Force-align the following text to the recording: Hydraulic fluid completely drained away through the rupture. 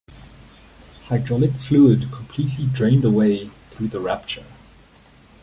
Hydraulic 1.09 1.51
fluid 1.59 2.11
completely 2.11 2.65
drained 2.65 3.05
away 3.05 3.49
through 3.69 3.87
the 3.89 3.99
rupture. 3.99 4.47